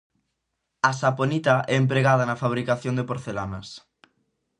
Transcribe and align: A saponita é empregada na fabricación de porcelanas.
A 0.89 0.91
saponita 1.01 1.55
é 1.71 1.75
empregada 1.83 2.23
na 2.27 2.39
fabricación 2.43 2.93
de 2.95 3.07
porcelanas. 3.09 3.67